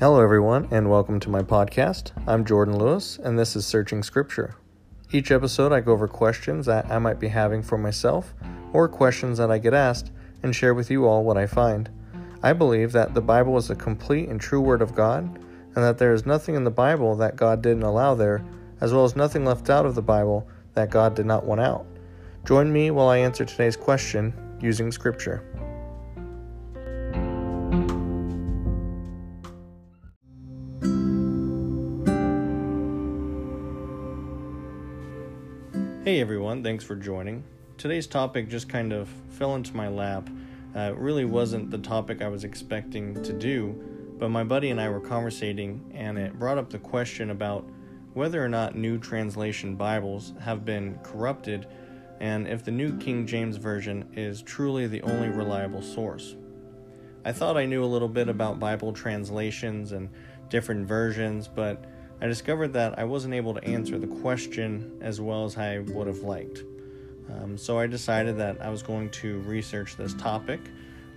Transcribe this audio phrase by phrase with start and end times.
[0.00, 2.12] Hello, everyone, and welcome to my podcast.
[2.26, 4.56] I'm Jordan Lewis, and this is Searching Scripture.
[5.12, 8.32] Each episode, I go over questions that I might be having for myself
[8.72, 10.10] or questions that I get asked
[10.42, 11.90] and share with you all what I find.
[12.42, 15.98] I believe that the Bible is a complete and true Word of God, and that
[15.98, 18.42] there is nothing in the Bible that God didn't allow there,
[18.80, 21.84] as well as nothing left out of the Bible that God did not want out.
[22.46, 25.44] Join me while I answer today's question using Scripture.
[36.10, 37.44] Hey everyone, thanks for joining.
[37.78, 40.28] Today's topic just kind of fell into my lap.
[40.74, 43.80] Uh, it really wasn't the topic I was expecting to do,
[44.18, 47.64] but my buddy and I were conversating, and it brought up the question about
[48.12, 51.68] whether or not New Translation Bibles have been corrupted
[52.18, 56.34] and if the New King James Version is truly the only reliable source.
[57.24, 60.08] I thought I knew a little bit about Bible translations and
[60.48, 61.84] different versions, but
[62.22, 66.06] I discovered that I wasn't able to answer the question as well as I would
[66.06, 66.64] have liked.
[67.30, 70.60] Um, so I decided that I was going to research this topic,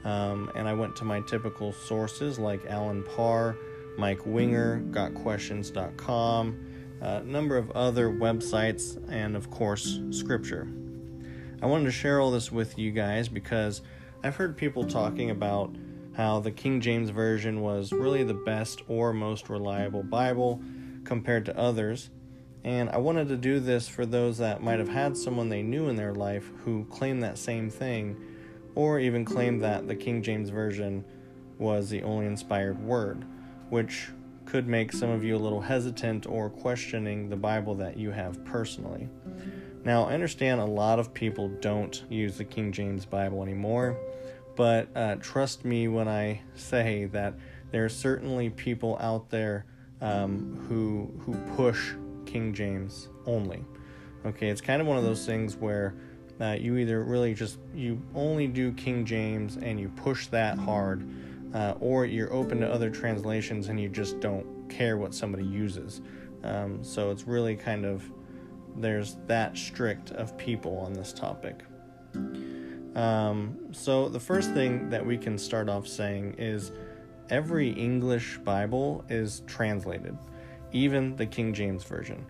[0.05, 3.57] um, and I went to my typical sources like Allen Parr,
[3.97, 6.65] Mike Winger, GotQuestions.com,
[7.01, 10.67] a number of other websites, and of course, Scripture.
[11.61, 13.81] I wanted to share all this with you guys because
[14.23, 15.75] I've heard people talking about
[16.13, 20.61] how the King James Version was really the best or most reliable Bible
[21.13, 22.09] compared to others.
[22.63, 25.87] And I wanted to do this for those that might have had someone they knew
[25.87, 28.19] in their life who claimed that same thing,
[28.73, 31.05] or even claimed that the King James Version
[31.59, 33.25] was the only inspired word,
[33.69, 34.07] which
[34.45, 38.43] could make some of you a little hesitant or questioning the Bible that you have
[38.43, 39.07] personally.
[39.83, 43.99] Now, I understand a lot of people don't use the King James Bible anymore,
[44.55, 47.35] but uh, trust me when I say that
[47.69, 49.65] there are certainly people out there
[50.01, 51.93] um, who who push
[52.25, 53.63] King James only.
[54.25, 55.95] Okay, it's kind of one of those things where
[56.39, 61.07] uh, you either really just you only do King James and you push that hard,
[61.53, 66.01] uh, or you're open to other translations and you just don't care what somebody uses.
[66.43, 68.03] Um, so it's really kind of
[68.75, 71.61] there's that strict of people on this topic.
[72.95, 76.71] Um, so the first thing that we can start off saying is
[77.29, 80.17] every English Bible is translated,
[80.71, 82.25] even the King James Version.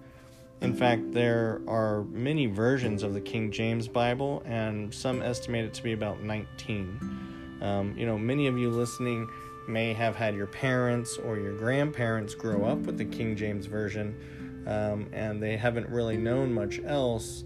[0.62, 5.74] In fact, there are many versions of the King James Bible, and some estimate it
[5.74, 7.60] to be about 19.
[7.62, 9.28] Um, you know, many of you listening
[9.68, 14.64] may have had your parents or your grandparents grow up with the King James Version,
[14.66, 17.44] um, and they haven't really known much else.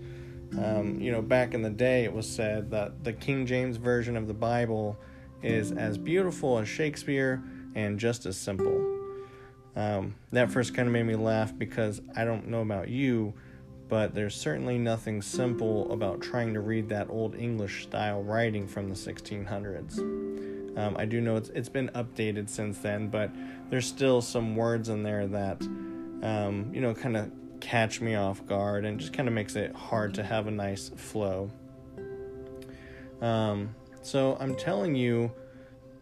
[0.64, 4.16] Um, you know, back in the day, it was said that the King James Version
[4.16, 4.97] of the Bible
[5.42, 7.44] is as beautiful as Shakespeare
[7.75, 8.84] and just as simple.
[9.75, 13.36] Um, that first kind of made me laugh because I don't know about you,
[13.88, 18.90] but there's certainly nothing simple about trying to read that old English style writing from
[18.90, 20.00] the 1600s.
[20.78, 23.31] Um, I do know it's it's been updated since then, but
[23.70, 28.46] there's still some words in there that um, you know kind of catch me off
[28.46, 31.50] guard and just kind of makes it hard to have a nice flow.
[33.22, 33.74] Um,
[34.07, 35.34] so I'm telling you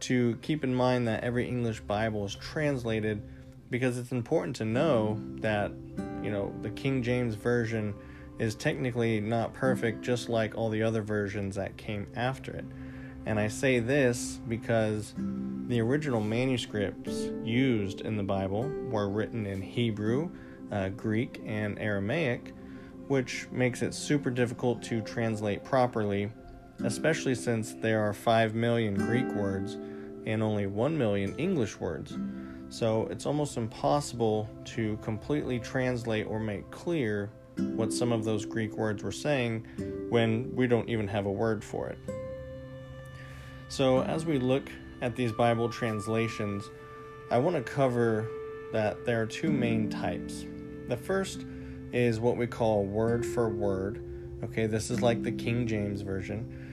[0.02, 3.24] to keep in mind that every English Bible is translated
[3.72, 5.72] because it's important to know that,
[6.22, 7.96] you know, the King James Version
[8.38, 12.66] is technically not perfect, just like all the other versions that came after it.
[13.26, 15.16] And I say this because
[15.66, 20.30] the original manuscripts used in the Bible were written in Hebrew,
[20.72, 22.54] uh, Greek, and Aramaic,
[23.08, 26.30] which makes it super difficult to translate properly
[26.84, 29.78] especially since there are 5 million Greek words
[30.26, 32.18] and only 1 million English words.
[32.70, 38.76] So it's almost impossible to completely translate or make clear what some of those Greek
[38.76, 39.66] words were saying
[40.10, 41.98] when we don't even have a word for it.
[43.68, 44.70] So, as we look
[45.02, 46.70] at these Bible translations,
[47.32, 48.28] I want to cover
[48.74, 50.46] that there are two main types.
[50.88, 51.46] The first
[51.92, 54.04] is what we call word for word.
[54.44, 56.65] Okay, this is like the King James Version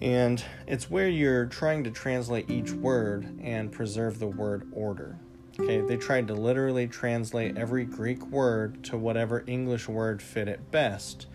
[0.00, 5.18] and it's where you're trying to translate each word and preserve the word order.
[5.58, 10.70] Okay, they tried to literally translate every Greek word to whatever English word fit it
[10.70, 11.26] best,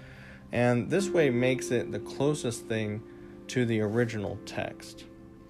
[0.51, 3.01] and this way makes it the closest thing
[3.47, 5.05] to the original text.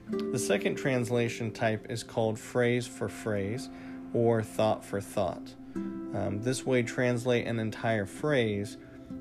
[0.09, 3.69] The second translation type is called phrase for phrase
[4.13, 5.53] or thought for thought.
[5.75, 8.77] Um, this way, translate an entire phrase,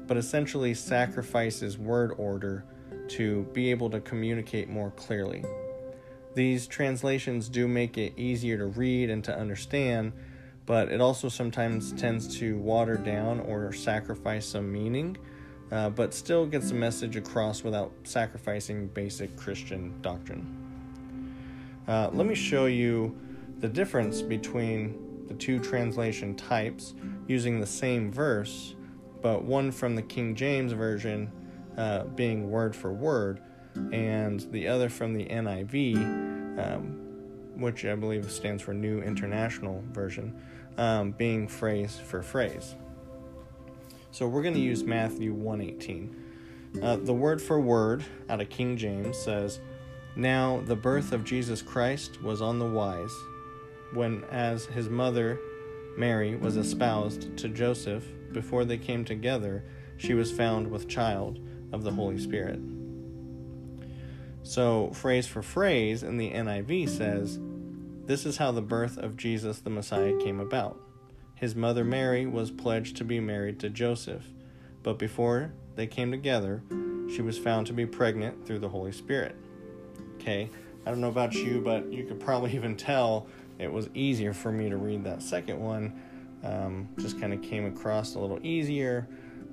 [0.06, 2.64] but essentially sacrifices word order
[3.09, 5.45] to be able to communicate more clearly.
[6.35, 10.13] these translations do make it easier to read and to understand,
[10.67, 15.17] but it also sometimes tends to water down or sacrifice some meaning,
[15.73, 20.47] uh, but still gets the message across without sacrificing basic Christian doctrine.
[21.89, 23.19] Uh, let me show you
[23.59, 26.95] the difference between the two translation types
[27.27, 28.77] using the same verse,
[29.21, 31.33] but one from the King James Version
[31.79, 33.41] uh, being word for word,
[33.93, 35.97] and the other from the NIV,
[36.59, 37.01] um,
[37.57, 40.39] which I believe stands for New International Version,
[40.77, 42.75] um, being phrase for phrase.
[44.11, 46.83] So we're going to use Matthew 118.
[46.83, 49.61] Uh, the word for word out of King James says,
[50.17, 53.15] now the birth of Jesus Christ was on the wise,
[53.93, 55.39] when as his mother
[55.97, 59.63] Mary was espoused to Joseph, before they came together,
[59.97, 61.39] she was found with child
[61.73, 62.61] of the Holy Spirit.
[64.43, 67.38] So, phrase for phrase in the NIV says,
[68.06, 70.81] This is how the birth of Jesus the Messiah came about.
[71.35, 74.25] His mother Mary was pledged to be married to Joseph,
[74.82, 76.62] but before they came together,
[77.15, 79.37] she was found to be pregnant through the Holy Spirit
[80.29, 80.50] okay.
[80.85, 83.26] I don't know about you, but you could probably even tell
[83.59, 86.03] it was easier for me to read that second one.
[86.44, 89.09] Um, just kind of came across a little easier,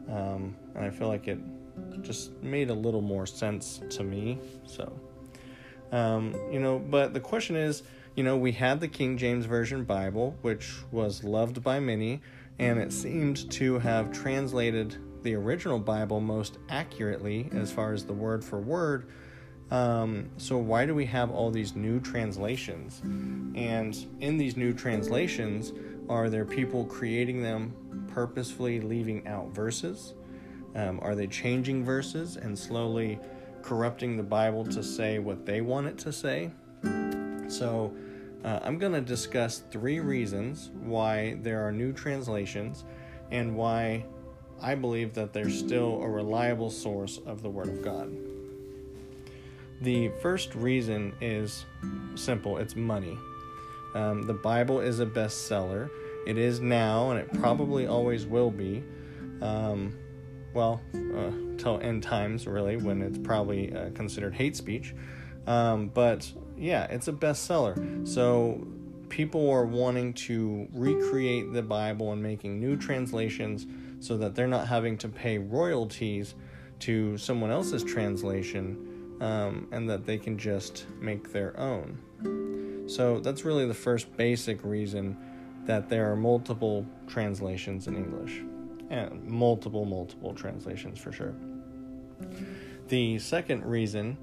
[0.07, 1.39] um, and I feel like it
[2.01, 4.39] just made a little more sense to me.
[4.65, 4.91] So,
[5.91, 7.83] um, you know, but the question is,
[8.15, 12.21] you know, we had the King James Version Bible, which was loved by many,
[12.59, 18.13] and it seemed to have translated the original Bible most accurately as far as the
[18.13, 19.07] word for word
[19.71, 23.01] um, so, why do we have all these new translations?
[23.03, 25.73] And in these new translations,
[26.07, 27.73] are there people creating them
[28.13, 30.13] purposefully leaving out verses?
[30.75, 33.19] Um, are they changing verses and slowly
[33.61, 36.51] corrupting the Bible to say what they want it to say?
[37.47, 37.93] So,
[38.43, 42.83] uh, I'm going to discuss three reasons why there are new translations
[43.31, 44.05] and why
[44.61, 48.15] I believe that they're still a reliable source of the Word of God.
[49.81, 51.65] The first reason is
[52.15, 53.17] simple it's money.
[53.93, 55.89] Um, the Bible is a bestseller.
[56.27, 58.83] It is now, and it probably always will be.
[59.41, 59.97] Um,
[60.55, 64.95] well, uh, till end times, really, when it's probably uh, considered hate speech.
[65.45, 68.07] Um, but yeah, it's a bestseller.
[68.07, 68.65] So
[69.09, 73.67] people are wanting to recreate the Bible and making new translations
[73.99, 76.35] so that they're not having to pay royalties
[76.79, 82.85] to someone else's translation um, and that they can just make their own.
[82.87, 85.17] So that's really the first basic reason
[85.65, 88.41] that there are multiple translations in English,
[88.89, 91.33] and multiple, multiple translations for sure.
[92.87, 94.17] The second reason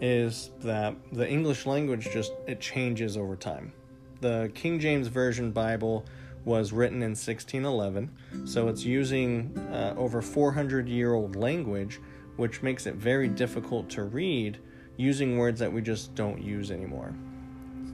[0.00, 3.72] is that the English language just it changes over time.
[4.20, 6.04] The King James Version Bible
[6.44, 12.00] was written in 1611, so it's using uh, over 400 year old language
[12.36, 14.58] which makes it very difficult to read
[14.96, 17.14] using words that we just don't use anymore.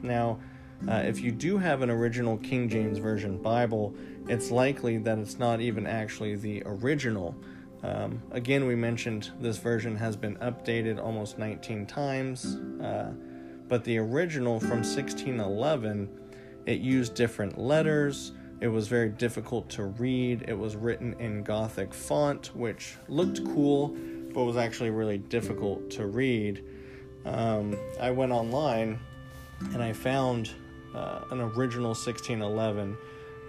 [0.03, 0.39] Now,
[0.89, 3.95] uh, if you do have an original King James Version Bible,
[4.29, 7.35] it's likely that it's not even actually the original.
[7.83, 13.13] Um, again, we mentioned this version has been updated almost 19 times, uh,
[13.69, 16.09] but the original from 1611,
[16.67, 18.33] it used different letters.
[18.61, 20.45] It was very difficult to read.
[20.47, 23.97] It was written in Gothic font, which looked cool,
[24.35, 26.63] but was actually really difficult to read.
[27.25, 28.99] Um, I went online
[29.73, 30.51] and I found
[30.95, 32.97] uh, an original 1611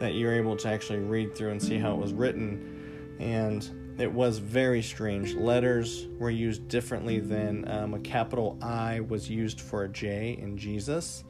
[0.02, 3.16] that you're able to actually read through and see how it was written.
[3.20, 5.34] And it was very strange.
[5.34, 10.58] Letters were used differently than um, a capital I was used for a J in
[10.58, 11.24] Jesus,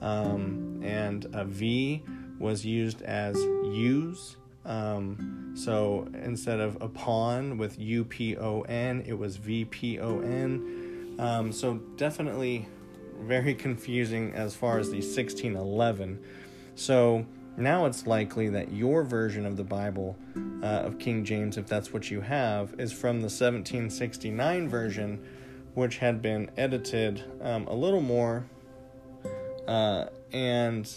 [0.00, 2.02] um, and a V
[2.38, 9.14] was used as U's um, so instead of upon with U P O N, it
[9.14, 11.16] was V P O N.
[11.18, 12.68] Um, so definitely
[13.20, 16.22] very confusing as far as the 1611.
[16.74, 17.26] So
[17.60, 20.16] now it's likely that your version of the Bible
[20.62, 25.24] uh, of King James, if that's what you have, is from the 1769 version,
[25.74, 28.44] which had been edited um, a little more
[29.68, 30.92] uh, and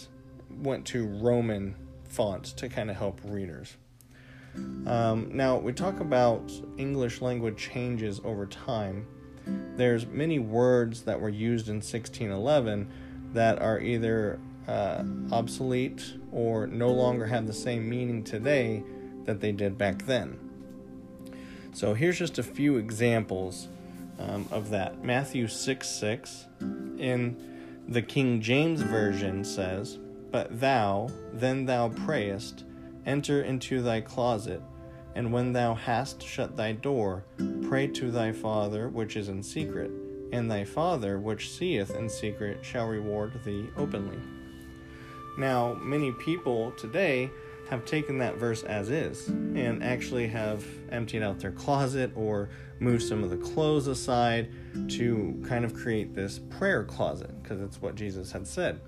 [0.50, 1.76] went to Roman
[2.08, 3.76] font to kind of help readers.
[4.56, 9.06] Um, now, we talk about English language changes over time.
[9.76, 12.88] There's many words that were used in 1611
[13.32, 15.02] that are either uh,
[15.32, 18.82] obsolete or no longer have the same meaning today
[19.24, 20.38] that they did back then.
[21.72, 23.68] So here's just a few examples
[24.18, 25.02] um, of that.
[25.02, 26.44] Matthew 6 6.
[26.98, 29.98] In The King James Version says,
[30.30, 32.64] But thou, then thou prayest,
[33.06, 34.62] enter into thy closet,
[35.14, 37.24] and when thou hast shut thy door,
[37.62, 39.90] pray to thy Father which is in secret,
[40.32, 44.18] and thy Father which seeth in secret shall reward thee openly.
[45.36, 47.30] Now, many people today
[47.70, 53.02] have taken that verse as is and actually have emptied out their closet or moved
[53.02, 54.50] some of the clothes aside
[54.88, 58.80] to kind of create this prayer closet because it's what Jesus had said.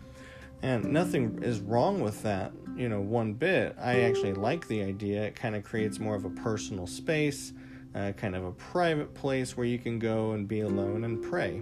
[0.63, 3.77] And nothing is wrong with that, you know, one bit.
[3.81, 5.25] I actually like the idea.
[5.25, 7.53] It kind of creates more of a personal space,
[7.95, 11.61] uh, kind of a private place where you can go and be alone and pray.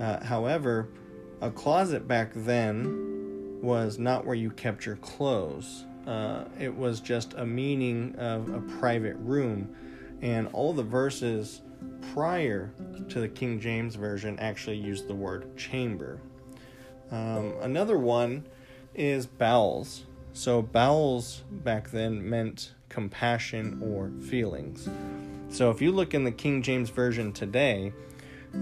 [0.00, 0.88] Uh, however,
[1.40, 3.07] a closet back then
[3.62, 5.84] was not where you kept your clothes.
[6.06, 9.74] Uh, it was just a meaning of a private room.
[10.22, 11.62] And all the verses
[12.12, 12.72] prior
[13.08, 16.20] to the King James Version actually used the word chamber.
[17.10, 18.46] Um, another one
[18.94, 20.04] is bowels.
[20.32, 24.88] So, bowels back then meant compassion or feelings.
[25.48, 27.92] So, if you look in the King James Version today,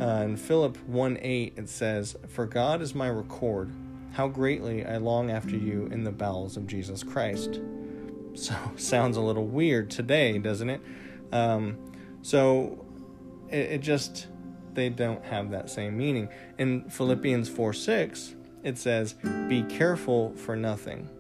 [0.01, 3.71] uh, in Philip 1 8, it says, For God is my record
[4.17, 7.61] how greatly I long after you in the bowels of Jesus Christ.
[8.35, 10.81] So, sounds a little weird today, doesn't it?
[11.33, 11.77] Um,
[12.23, 12.83] so,
[13.51, 14.29] it, it just,
[14.73, 16.31] they don't have that same meaning.
[16.57, 19.17] In Philippians 4 6, it says,
[19.49, 21.11] Be careful for nothing.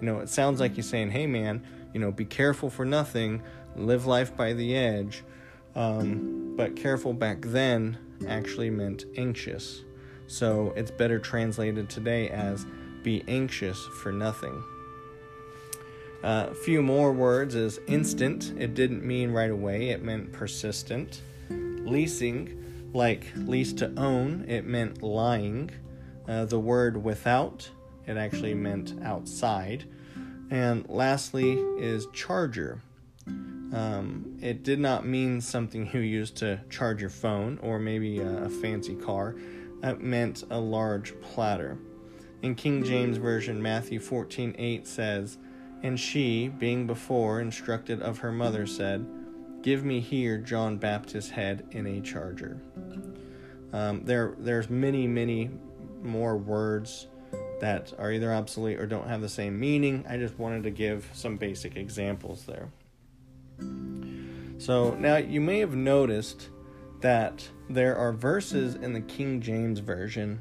[0.00, 1.62] You know, it sounds like he's saying, Hey man,
[1.92, 3.42] you know, be careful for nothing,
[3.76, 5.22] live life by the edge.
[5.74, 9.82] Um, but careful back then actually meant anxious.
[10.32, 12.64] So it's better translated today as
[13.02, 14.64] be anxious for nothing.
[16.22, 18.54] A uh, few more words is instant.
[18.56, 21.20] It didn't mean right away, it meant persistent.
[21.50, 25.70] Leasing, like lease to own, it meant lying.
[26.26, 27.68] Uh, the word without,
[28.06, 29.84] it actually meant outside.
[30.50, 32.80] And lastly is charger.
[33.26, 38.44] Um, it did not mean something you use to charge your phone or maybe a,
[38.44, 39.34] a fancy car
[39.82, 41.76] that meant a large platter.
[42.40, 45.38] In King James Version, Matthew 14 8 says,
[45.82, 49.06] And she, being before instructed of her mother, said,
[49.62, 52.60] Give me here John Baptist's head in a charger.
[53.72, 55.50] Um, there, there's many, many
[56.02, 57.06] more words
[57.60, 60.04] that are either obsolete or don't have the same meaning.
[60.08, 62.68] I just wanted to give some basic examples there.
[64.58, 66.48] So now you may have noticed
[67.02, 70.40] that there are verses in the King James Version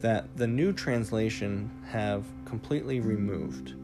[0.00, 3.74] that the new translation have completely removed.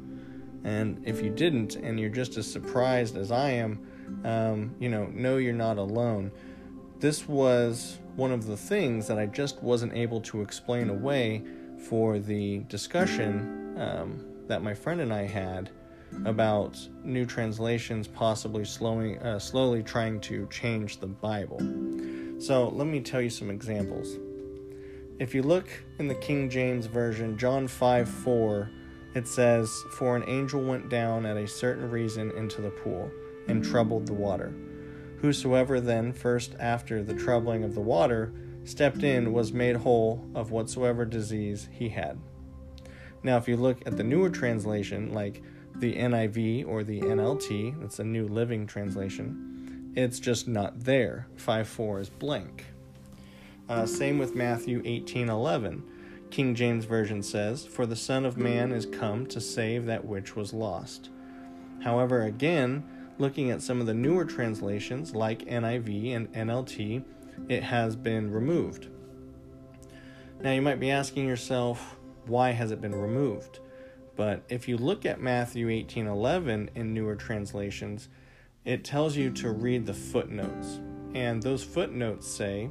[0.65, 3.81] And if you didn't, and you're just as surprised as I am,
[4.25, 6.33] um, you know, know you're not alone.
[6.99, 11.45] This was one of the things that I just wasn't able to explain away
[11.89, 15.71] for the discussion um, that my friend and I had
[16.25, 21.59] about new translations possibly slowing, uh, slowly trying to change the Bible.
[22.41, 24.17] So let me tell you some examples.
[25.19, 28.71] If you look in the King James Version, John 5 4,
[29.15, 33.11] it says, For an angel went down at a certain reason into the pool
[33.49, 34.55] and troubled the water.
[35.21, 40.53] Whosoever then, first after the troubling of the water, stepped in was made whole of
[40.53, 42.19] whatsoever disease he had.
[43.25, 45.43] Now, if you look at the newer translation, like
[45.81, 51.27] the NIV or the NLT, that's a New Living Translation, it's just not there.
[51.37, 52.67] 5 4 is blank.
[53.69, 55.83] Uh, same with Matthew 18 11.
[56.31, 60.37] King James Version says, For the Son of Man is come to save that which
[60.37, 61.11] was lost.
[61.83, 62.85] However, again,
[63.19, 67.05] looking at some of the newer translations like NIV and NLT,
[67.49, 68.89] it has been removed.
[70.41, 73.61] Now you might be asking yourself, why has it been removed?
[74.19, 78.09] But if you look at Matthew 18:11 in newer translations,
[78.65, 80.81] it tells you to read the footnotes.
[81.15, 82.69] And those footnotes say,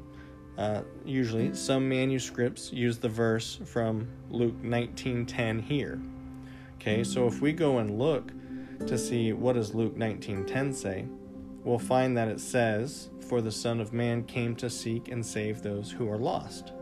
[0.58, 6.02] uh, usually, some manuscripts use the verse from Luke 19:10 here.
[6.76, 8.34] Okay, so if we go and look
[8.86, 11.06] to see what does Luke 19:10 say,
[11.64, 15.62] we'll find that it says, "For the Son of Man came to seek and save
[15.62, 16.74] those who are lost."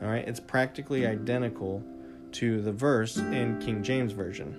[0.00, 1.84] All right, it's practically identical
[2.32, 4.58] to the verse in King James version.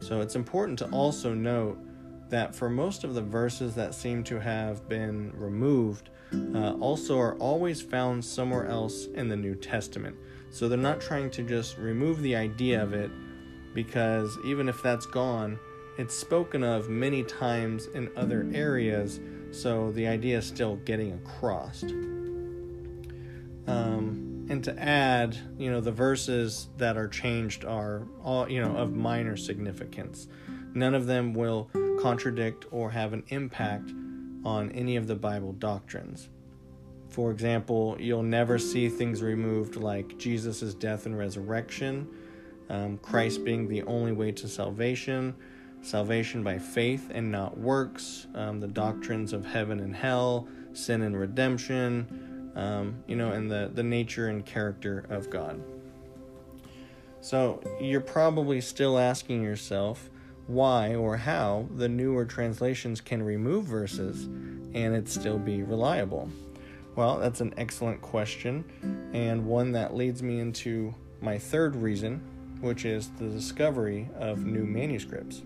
[0.00, 1.78] So it's important to also note
[2.30, 6.10] that for most of the verses that seem to have been removed,
[6.54, 10.16] uh, also are always found somewhere else in the New Testament.
[10.50, 13.10] So they're not trying to just remove the idea of it
[13.74, 15.58] because even if that's gone,
[15.98, 21.82] it's spoken of many times in other areas, so the idea is still getting across.
[23.66, 28.76] Um, and to add, you know, the verses that are changed are all, you know,
[28.76, 30.28] of minor significance.
[30.74, 33.90] None of them will contradict or have an impact
[34.44, 36.28] on any of the Bible doctrines.
[37.08, 42.08] For example, you'll never see things removed like Jesus' death and resurrection,
[42.68, 45.34] um, Christ being the only way to salvation,
[45.80, 51.18] salvation by faith and not works, um, the doctrines of heaven and hell, sin and
[51.18, 52.27] redemption,
[52.58, 55.62] um, you know, and the, the nature and character of God.
[57.20, 60.10] So you're probably still asking yourself
[60.48, 64.24] why or how the newer translations can remove verses
[64.74, 66.28] and it still be reliable.
[66.96, 68.64] Well, that's an excellent question,
[69.12, 72.20] and one that leads me into my third reason,
[72.60, 75.42] which is the discovery of new manuscripts.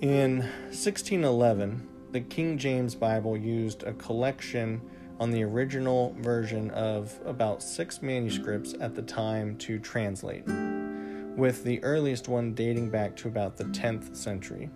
[0.00, 0.38] In
[0.70, 4.80] 1611, the King James Bible used a collection
[5.20, 10.44] on the original version of about six manuscripts at the time to translate,
[11.36, 14.70] with the earliest one dating back to about the 10th century.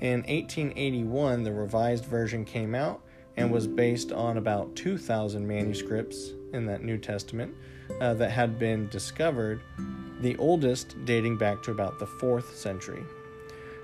[0.00, 3.02] In 1881, the revised version came out
[3.36, 7.54] and was based on about 2,000 manuscripts in that New Testament
[8.00, 9.62] uh, that had been discovered,
[10.20, 13.04] the oldest dating back to about the 4th century.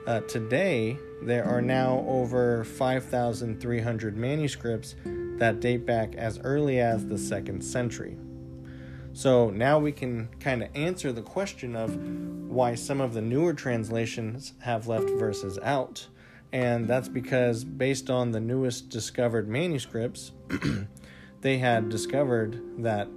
[0.08, 4.96] Uh, today, there are now over 5,300 manuscripts
[5.36, 8.16] that date back as early as the second century.
[9.12, 13.52] So now we can kind of answer the question of why some of the newer
[13.52, 16.06] translations have left verses out.
[16.54, 20.32] And that's because, based on the newest discovered manuscripts,
[21.42, 23.08] they had discovered that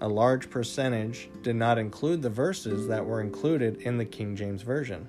[0.00, 4.62] a large percentage did not include the verses that were included in the King James
[4.62, 5.06] Version.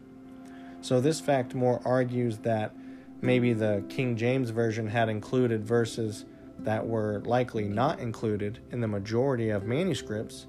[0.84, 2.76] So, this fact more argues that
[3.22, 6.26] maybe the King James Version had included verses
[6.60, 10.46] that were likely not included in the majority of manuscripts,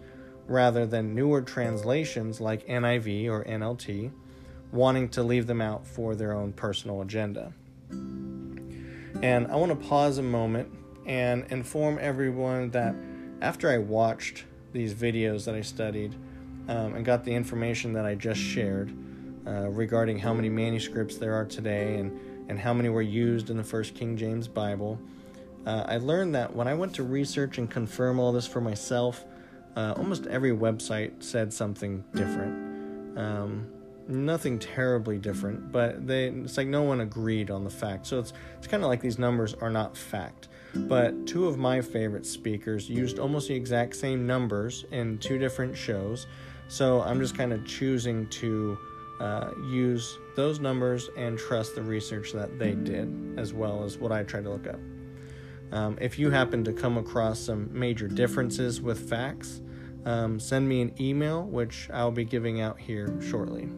[0.48, 4.10] rather than newer translations like NIV or NLT,
[4.72, 7.52] wanting to leave them out for their own personal agenda.
[7.92, 10.68] And I want to pause a moment
[11.06, 12.96] and inform everyone that
[13.40, 16.16] after I watched these videos that I studied
[16.66, 18.92] um, and got the information that I just shared
[19.46, 23.56] uh, regarding how many manuscripts there are today and, and how many were used in
[23.56, 24.98] the First King James Bible,
[25.66, 29.24] uh, I learned that when I went to research and confirm all this for myself,
[29.76, 33.18] uh, almost every website said something different.
[33.18, 33.66] Um,
[34.08, 38.06] nothing terribly different, but they it's like no one agreed on the fact.
[38.06, 40.48] So it's it's kind of like these numbers are not fact.
[40.74, 45.76] But two of my favorite speakers used almost the exact same numbers in two different
[45.76, 46.26] shows.
[46.66, 48.76] So I'm just kind of choosing to
[49.20, 54.12] uh, use those numbers and trust the research that they did, as well as what
[54.12, 54.80] I tried to look up.
[55.72, 59.60] Um, if you happen to come across some major differences with facts,
[60.04, 63.68] um, send me an email, which I'll be giving out here shortly.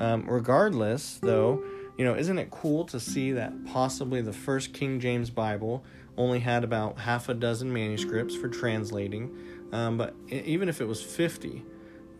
[0.00, 1.62] Um, regardless, though,
[1.98, 5.84] you know, isn't it cool to see that possibly the first King James Bible
[6.16, 9.36] only had about half a dozen manuscripts for translating,
[9.72, 11.62] um, but even if it was 50,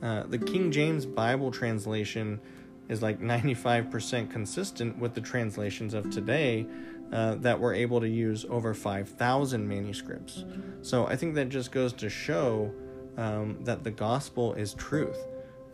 [0.03, 2.41] uh, the King James Bible translation
[2.89, 6.67] is like 95% consistent with the translations of today,
[7.13, 10.45] uh, that were able to use over 5,000 manuscripts.
[10.83, 12.73] So I think that just goes to show
[13.17, 15.19] um, that the gospel is truth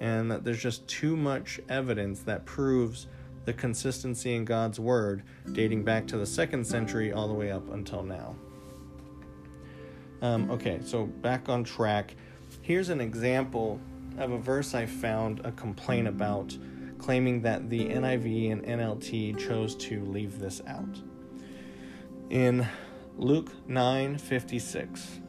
[0.01, 3.07] and that there's just too much evidence that proves
[3.45, 7.71] the consistency in God's word dating back to the second century all the way up
[7.73, 8.35] until now.
[10.23, 12.15] Um, okay, so back on track.
[12.62, 13.79] Here's an example
[14.18, 16.57] of a verse I found a complaint about,
[16.98, 21.00] claiming that the NIV and NLT chose to leave this out.
[22.31, 22.66] In
[23.16, 25.20] Luke 9:56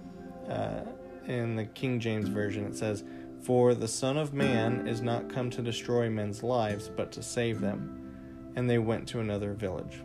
[0.49, 0.81] uh,
[1.25, 3.03] in the King James version it says
[3.41, 7.61] for the son of man is not come to destroy men's lives but to save
[7.61, 8.51] them.
[8.55, 10.01] And they went to another village.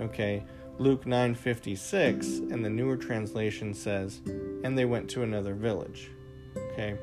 [0.00, 0.44] Okay
[0.78, 4.20] Luke 9:56 in the newer translation says
[4.64, 6.10] and they went to another village.
[6.56, 6.98] Okay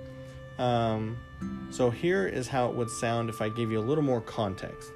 [0.59, 1.17] um,
[1.71, 4.91] so here is how it would sound if I give you a little more context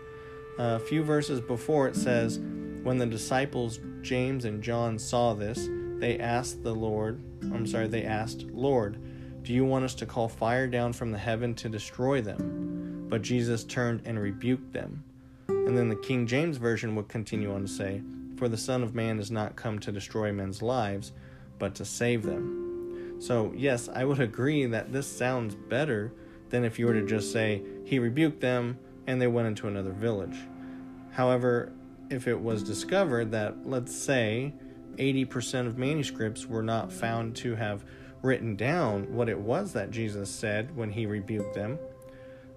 [0.58, 2.39] a few verses before it says
[2.84, 8.04] when the disciples James and John saw this, they asked the Lord, I'm sorry, they
[8.04, 9.02] asked, Lord,
[9.43, 13.08] do you want us to call fire down from the heaven to destroy them?
[13.10, 15.04] But Jesus turned and rebuked them.
[15.47, 18.02] And then the King James Version would continue on to say,
[18.38, 21.13] For the Son of Man is not come to destroy men's lives,
[21.60, 22.62] but to save them.
[23.19, 26.13] So, yes, I would agree that this sounds better
[26.49, 29.91] than if you were to just say, He rebuked them and they went into another
[29.91, 30.38] village.
[31.12, 31.71] However,
[32.10, 34.54] if it was discovered that, let's say,
[34.97, 37.84] 80% of manuscripts were not found to have
[38.21, 41.78] written down what it was that Jesus said when he rebuked them,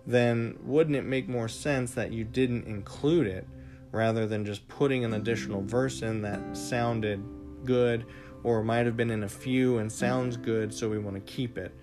[0.06, 3.46] then wouldn't it make more sense that you didn't include it
[3.90, 7.22] rather than just putting an additional verse in that sounded
[7.64, 8.06] good
[8.46, 11.58] or might have been in a few and sounds good, so we want to keep
[11.58, 11.74] it?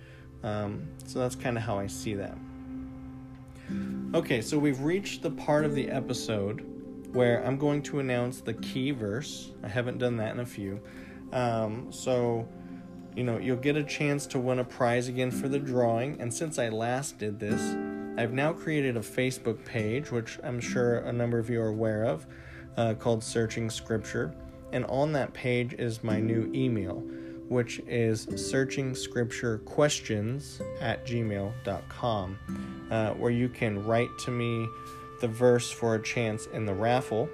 [0.43, 2.37] Um, so that's kind of how I see that.
[4.13, 6.65] Okay, so we've reached the part of the episode
[7.11, 9.51] where I'm going to announce the key verse.
[9.61, 10.79] I haven't done that in a few.
[11.33, 12.47] Um, so,
[13.13, 16.21] you know, you'll get a chance to win a prize again for the drawing.
[16.21, 17.61] And since I last did this,
[18.17, 22.05] I've now created a Facebook page, which I'm sure a number of you are aware
[22.05, 22.25] of,
[22.77, 24.33] uh, called Searching Scripture.
[24.73, 26.95] And on that page is my new email,
[27.47, 32.39] which is searching scripture questions at gmail.com,
[32.89, 34.67] uh, where you can write to me
[35.21, 37.29] the verse for a chance in the raffle.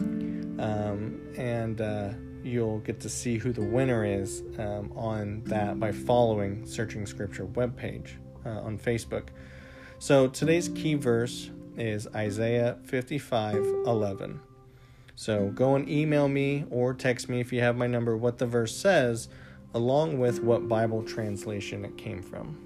[0.00, 2.10] Um, and uh,
[2.42, 7.46] you'll get to see who the winner is um, on that by following Searching Scripture
[7.46, 8.10] webpage
[8.44, 9.28] uh, on Facebook.
[10.00, 13.56] So today's key verse is Isaiah 55
[13.86, 14.40] 11.
[15.16, 18.46] So go and email me or text me if you have my number what the
[18.46, 19.28] verse says,
[19.74, 22.58] along with what Bible translation it came from.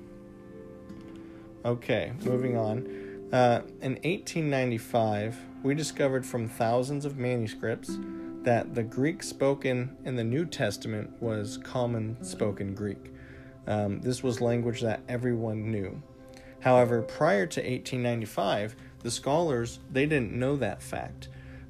[1.65, 2.87] Okay, moving on.
[3.33, 7.99] Uh, in 1895, we discovered from thousands of manuscripts
[8.43, 13.13] that the Greek spoken in the New Testament was common spoken Greek.
[13.67, 16.01] Um, this was language that everyone knew.
[16.61, 21.29] However, prior to 1895, the scholars they didn't know that fact.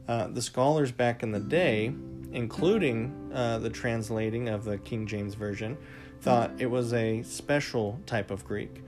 [0.09, 1.93] Uh, the scholars back in the day,
[2.33, 5.77] including uh, the translating of the King James Version,
[6.23, 8.83] thought it was a special type of Greek.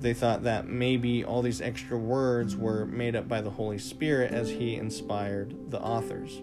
[0.00, 4.32] They thought that maybe all these extra words were made up by the Holy Spirit
[4.32, 6.40] as He inspired the authors.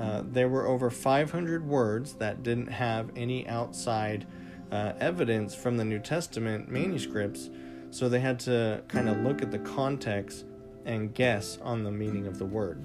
[0.00, 4.26] Uh, there were over 500 words that didn't have any outside
[4.72, 7.48] uh, evidence from the New Testament manuscripts,
[7.90, 10.46] so they had to kind of look at the context
[10.84, 12.82] and guess on the meaning of the word.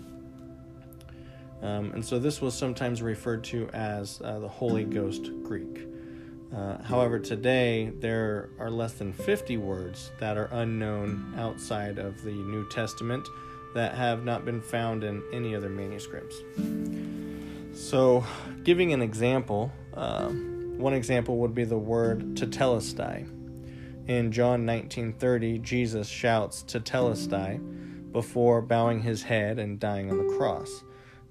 [1.62, 5.88] Um, and so this was sometimes referred to as uh, the Holy Ghost Greek.
[6.56, 12.32] Uh, however, today there are less than 50 words that are unknown outside of the
[12.32, 13.28] New Testament
[13.76, 16.38] that have not been found in any other manuscripts.
[17.74, 18.26] So,
[18.64, 23.28] giving an example, uh, one example would be the word tetelestai.
[24.08, 30.84] In John 19:30, Jesus shouts tetelestai before bowing his head and dying on the cross.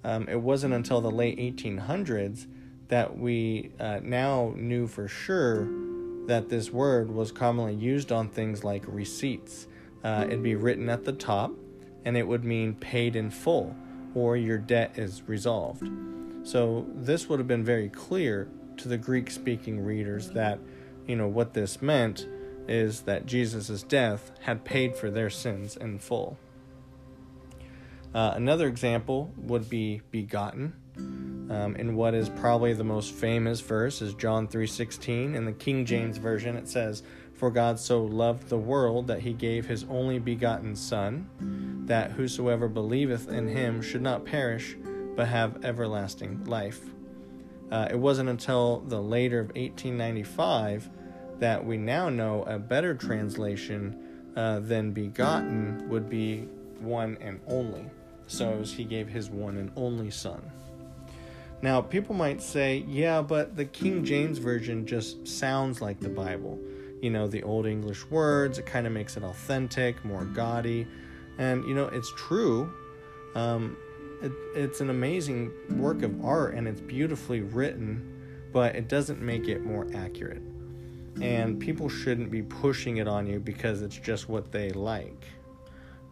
[0.09, 2.47] Um, it wasn't until the late 1800s
[2.89, 5.69] that we uh, now knew for sure
[6.27, 9.67] that this word was commonly used on things like receipts.
[10.03, 11.53] Uh, it'd be written at the top,
[12.07, 13.77] and it would mean paid in full
[14.15, 15.87] or your debt is resolved.
[16.43, 20.59] So this would have been very clear to the Greek speaking readers that,
[21.07, 22.27] you know, what this meant
[22.67, 26.39] is that Jesus' death had paid for their sins in full.
[28.15, 30.73] Uh, another example would be begotten.
[30.97, 35.87] Um, in what is probably the most famous verse is John 3:16 in the King
[35.87, 40.19] James version it says for God so loved the world that he gave his only
[40.19, 44.77] begotten son that whosoever believeth in him should not perish
[45.17, 46.81] but have everlasting life.
[47.71, 50.91] Uh, it wasn't until the later of 1895
[51.39, 53.97] that we now know a better translation
[54.37, 56.49] uh, than begotten would be
[56.81, 57.85] one and only.
[58.29, 60.51] So he gave his one and only son.
[61.61, 66.57] Now, people might say, yeah, but the King James Version just sounds like the Bible.
[67.03, 70.87] You know, the Old English words, it kind of makes it authentic, more gaudy.
[71.39, 72.73] And, you know, it's true.
[73.35, 73.77] Um,
[74.23, 79.49] it, it's an amazing work of art and it's beautifully written, but it doesn't make
[79.49, 80.43] it more accurate.
[81.21, 85.25] And people shouldn't be pushing it on you because it's just what they like.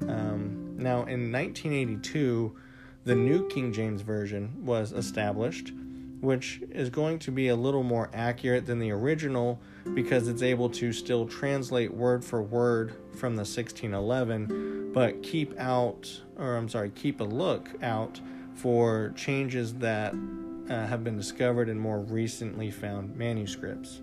[0.02, 2.56] Um, now, in 1982,
[3.04, 5.72] the New King James Version was established,
[6.20, 9.60] which is going to be a little more accurate than the original
[9.94, 16.20] because it's able to still translate word for word from the 1611, but keep out,
[16.36, 18.20] or I'm sorry, keep a look out
[18.54, 20.14] for changes that
[20.68, 24.00] uh, have been discovered in more recently found manuscripts.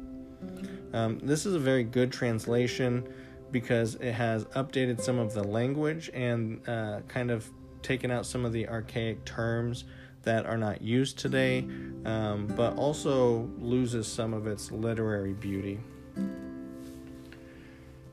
[0.94, 3.08] Um, this is a very good translation
[3.54, 7.50] because it has updated some of the language and uh, kind of
[7.82, 9.86] taken out some of the archaic terms
[10.24, 11.60] that are not used today,
[12.06, 15.80] um, but also loses some of its literary beauty.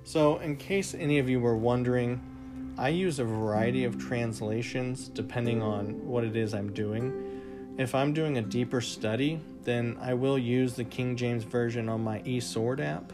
[0.05, 2.21] So, in case any of you were wondering,
[2.77, 7.75] I use a variety of translations depending on what it is I'm doing.
[7.79, 12.03] If I'm doing a deeper study, then I will use the King James Version on
[12.03, 13.13] my eSword app,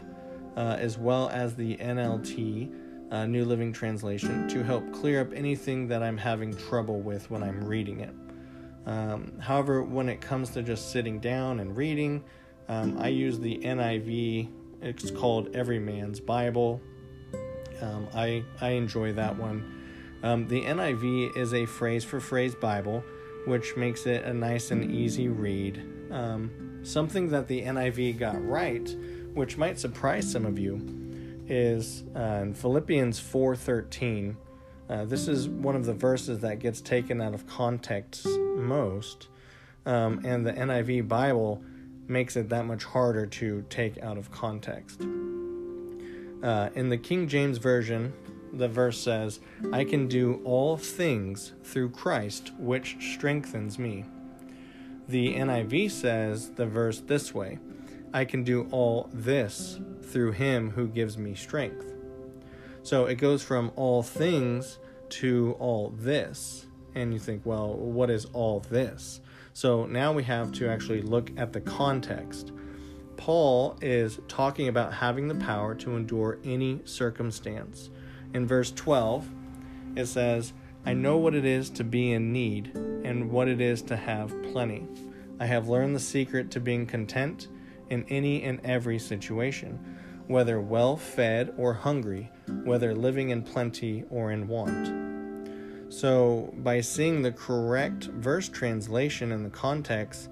[0.57, 2.73] as well as the NLT,
[3.11, 7.43] uh, New Living Translation, to help clear up anything that I'm having trouble with when
[7.43, 8.13] I'm reading it.
[8.85, 12.23] Um, however, when it comes to just sitting down and reading,
[12.69, 14.49] um, I use the NIV.
[14.81, 16.81] It's called Every Man's Bible.
[17.81, 19.77] Um, I I enjoy that one.
[20.23, 23.03] Um, the NIV is a phrase for phrase Bible,
[23.45, 25.83] which makes it a nice and easy read.
[26.11, 28.95] Um, something that the NIV got right,
[29.37, 30.81] which might surprise some of you,
[31.47, 34.35] is uh, in Philippians 4:13.
[34.89, 39.27] Uh, this is one of the verses that gets taken out of context most,
[39.85, 41.61] um, and the NIV Bible
[42.07, 45.01] makes it that much harder to take out of context.
[46.41, 48.13] Uh, in the King James Version,
[48.53, 49.39] the verse says,
[49.71, 54.05] I can do all things through Christ, which strengthens me.
[55.07, 57.59] The NIV says the verse this way
[58.13, 61.93] I can do all this through him who gives me strength.
[62.83, 66.65] So it goes from all things to all this.
[66.95, 69.21] And you think, well, what is all this?
[69.53, 72.51] So now we have to actually look at the context.
[73.17, 77.89] Paul is talking about having the power to endure any circumstance.
[78.33, 79.27] In verse 12,
[79.95, 80.53] it says,
[80.85, 84.33] I know what it is to be in need and what it is to have
[84.43, 84.87] plenty.
[85.39, 87.47] I have learned the secret to being content
[87.89, 89.97] in any and every situation,
[90.27, 92.31] whether well fed or hungry,
[92.63, 95.07] whether living in plenty or in want.
[95.89, 100.29] So, by seeing the correct verse translation in the context,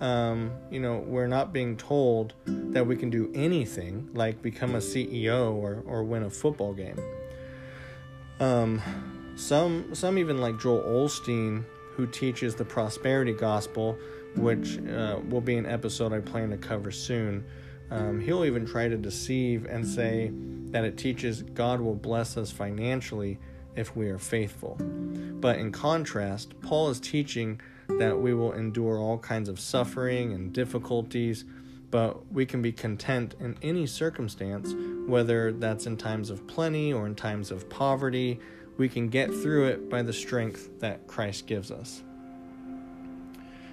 [0.00, 4.78] um, you know, we're not being told that we can do anything like become a
[4.78, 6.98] CEO or, or win a football game.
[8.38, 8.80] Um,
[9.36, 13.98] some some even like Joel Osteen, who teaches the prosperity gospel,
[14.38, 17.44] which uh, will be an episode I plan to cover soon.
[17.90, 20.30] Um, he'll even try to deceive and say
[20.70, 23.38] that it teaches God will bless us financially
[23.76, 24.76] if we are faithful.
[24.80, 27.60] But in contrast, Paul is teaching
[27.98, 31.44] that we will endure all kinds of suffering and difficulties,
[31.90, 34.74] but we can be content in any circumstance,
[35.06, 38.38] whether that's in times of plenty or in times of poverty.
[38.76, 42.02] We can get through it by the strength that Christ gives us.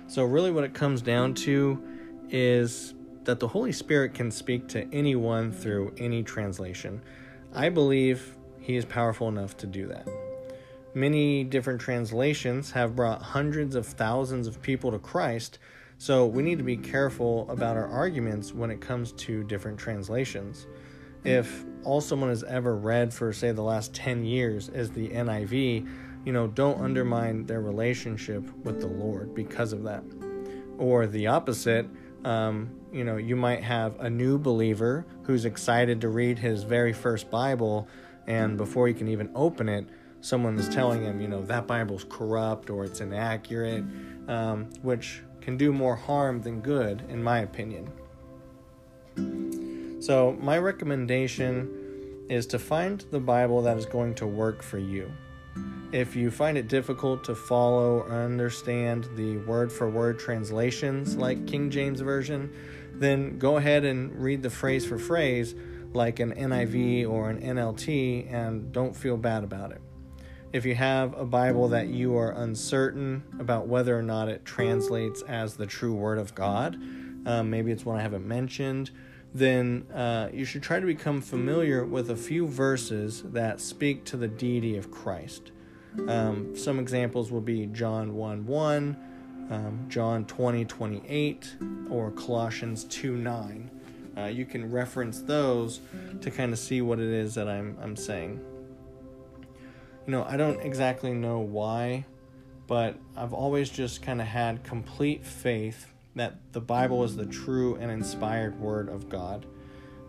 [0.08, 1.82] So, really, what it comes down to
[2.30, 7.02] is that the Holy Spirit can speak to anyone through any translation.
[7.54, 10.08] I believe He is powerful enough to do that.
[10.94, 15.60] Many different translations have brought hundreds of thousands of people to Christ,
[15.98, 20.68] so we need to be careful about our arguments when it comes to different translations.
[21.24, 25.88] If all someone has ever read for, say, the last 10 years is the NIV,
[26.26, 30.04] you know, don't undermine their relationship with the Lord because of that.
[30.78, 31.88] Or the opposite,
[32.26, 36.92] um, you know, you might have a new believer who's excited to read his very
[36.92, 37.88] first Bible,
[38.28, 39.88] and before he can even open it,
[40.22, 43.84] someone is telling him, you know, that Bible's corrupt or it's inaccurate,
[44.28, 47.92] um, which can do more harm than good, in my opinion.
[50.02, 55.12] So, my recommendation is to find the Bible that is going to work for you.
[55.92, 61.48] If you find it difficult to follow or understand the word for word translations like
[61.48, 62.52] King James Version,
[62.94, 65.56] then go ahead and read the phrase for phrase
[65.94, 69.82] like an NIV or an NLT and don't feel bad about it.
[70.52, 75.22] If you have a Bible that you are uncertain about whether or not it translates
[75.24, 76.76] as the true Word of God,
[77.26, 78.92] um, maybe it's one I haven't mentioned,
[79.36, 84.18] then uh, you should try to become familiar with a few verses that speak to
[84.18, 85.52] the deity of Christ.
[86.08, 88.98] Um, some examples will be John 1 1,
[89.52, 91.58] um, John 20 28,
[91.90, 93.72] or Colossians 2 9.
[94.18, 95.82] Uh, you can reference those
[96.22, 98.40] to kind of see what it is that I'm, I'm saying
[100.06, 102.06] you know, I don't exactly know why,
[102.68, 107.76] but I've always just kind of had complete faith that the Bible is the true
[107.76, 109.46] and inspired Word of God.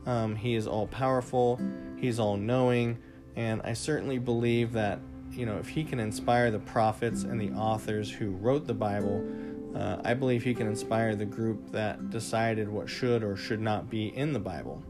[0.07, 1.61] Um, he is all powerful,
[1.97, 2.99] He's all knowing,
[3.35, 5.01] and I certainly believe that,
[5.33, 9.27] you know, if He can inspire the prophets and the authors who wrote the Bible,
[9.75, 13.91] uh, I believe He can inspire the group that decided what should or should not
[13.91, 14.83] be in the Bible.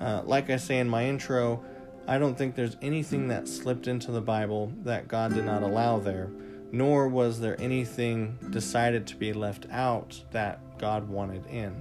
[0.00, 1.64] Uh, like I say in my intro,
[2.06, 5.98] I don't think there's anything that slipped into the Bible that God did not allow
[5.98, 6.30] there,
[6.74, 11.80] nor was there anything decided to be left out that God wanted in.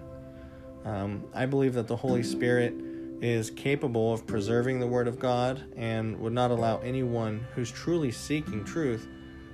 [0.86, 2.76] Um, I believe that the Holy Spirit
[3.20, 8.12] is capable of preserving the Word of God and would not allow anyone who's truly
[8.12, 9.08] seeking truth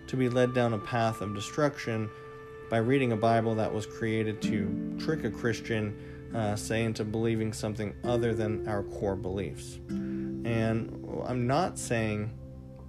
[0.08, 2.10] to be led down a path of destruction
[2.70, 5.96] by reading a Bible that was created to trick a Christian,
[6.36, 9.80] uh, say, into believing something other than our core beliefs.
[9.88, 12.32] And I'm not saying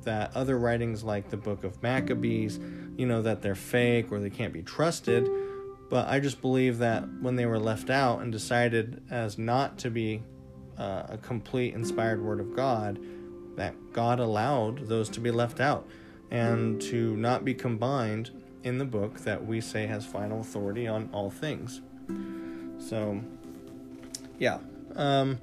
[0.04, 2.58] that other writings like the book of Maccabees,
[2.96, 5.28] you know, that they're fake or they can't be trusted.
[5.88, 9.90] But I just believe that when they were left out and decided as not to
[9.90, 10.22] be
[10.78, 12.98] uh, a complete inspired word of God,
[13.56, 15.86] that God allowed those to be left out
[16.30, 18.30] and to not be combined
[18.62, 21.80] in the book that we say has final authority on all things.
[22.78, 23.20] So,
[24.38, 24.58] yeah.
[24.94, 25.38] Um,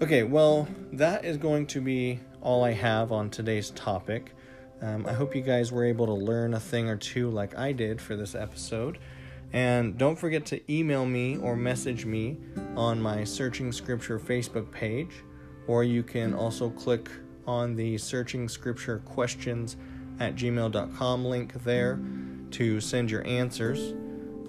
[0.00, 4.34] okay, well, that is going to be all I have on today's topic.
[4.80, 7.72] Um, I hope you guys were able to learn a thing or two like I
[7.72, 8.98] did for this episode.
[9.52, 12.38] And don't forget to email me or message me
[12.76, 15.24] on my Searching Scripture Facebook page,
[15.66, 17.10] or you can also click
[17.46, 19.76] on the Searching Scripture questions
[20.20, 21.98] at gmail.com link there
[22.50, 23.94] to send your answers.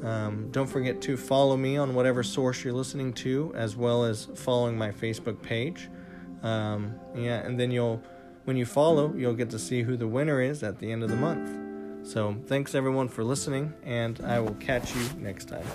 [0.04, 4.28] Um, don't forget to follow me on whatever source you're listening to, as well as
[4.36, 5.90] following my Facebook page.
[6.44, 8.02] Um, yeah, and then you'll,
[8.46, 11.10] when you follow, you'll get to see who the winner is at the end of
[11.10, 12.08] the month.
[12.08, 15.66] So, thanks everyone for listening, and I will catch you next time.